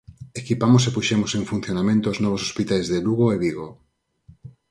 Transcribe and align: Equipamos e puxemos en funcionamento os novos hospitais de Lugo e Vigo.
Equipamos 0.41 0.83
e 0.87 0.93
puxemos 0.97 1.31
en 1.33 1.43
funcionamento 1.51 2.05
os 2.13 2.21
novos 2.23 2.43
hospitais 2.47 2.85
de 2.91 2.99
Lugo 3.05 3.25
e 3.35 3.37
Vigo. 3.45 3.67